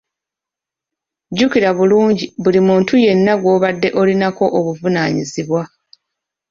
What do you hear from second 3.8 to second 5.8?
olinako obuvunaanyizibwa.